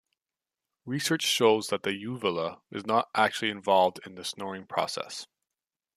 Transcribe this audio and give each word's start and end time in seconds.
Research 0.83 1.21
shows 1.21 1.67
that 1.67 1.83
the 1.83 1.93
uvula 1.93 2.63
is 2.71 2.87
not 2.87 3.11
actually 3.13 3.51
involved 3.51 3.99
in 4.03 4.15
the 4.15 4.25
snoring 4.25 4.65
process. 4.65 5.27